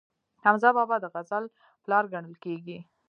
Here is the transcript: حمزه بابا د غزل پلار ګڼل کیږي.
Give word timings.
حمزه 0.43 0.69
بابا 0.77 0.95
د 1.01 1.05
غزل 1.13 1.45
پلار 1.83 2.03
ګڼل 2.13 2.35
کیږي. 2.43 2.77